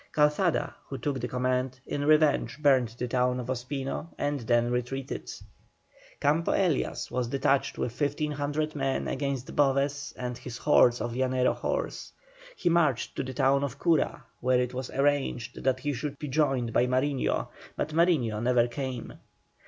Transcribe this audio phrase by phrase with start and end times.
[0.13, 5.29] Calzada, who took the command, in revenge burned the town of Ospino and then retreated.
[6.19, 12.13] Campo Elias was detached with 1,500 men against Boves and his hordes of Llanero horse.
[12.55, 16.29] He marched to the town of Cura, where it was arranged that he should be
[16.29, 19.13] joined by Mariño, but Mariño never came.